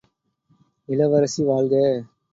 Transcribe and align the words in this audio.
இளவரசி 0.89 1.41
வாழ்க! 1.43 1.73